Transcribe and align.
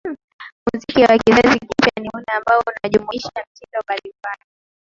Muziki 0.65 1.01
wa 1.03 1.17
kizazi 1.17 1.59
kipya 1.59 2.01
ni 2.01 2.09
ule 2.15 2.25
ambao 2.37 2.63
unajumuisha 2.67 3.29
mitindo 3.47 3.79
mbali 3.85 4.13
mbali 4.19 4.41